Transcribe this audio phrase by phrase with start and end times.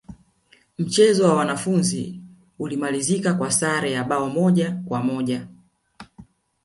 [0.77, 2.21] mchezo wa ufunguzi
[2.59, 5.47] ulimalizika kwa sare ya bao moja kwa moja